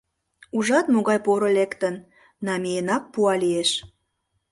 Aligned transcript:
Ужат, 0.57 0.85
могай 0.93 1.19
поро 1.25 1.49
лектын, 1.57 1.95
намиенак 2.45 3.03
пуа 3.13 3.33
лиеш. 3.41 3.71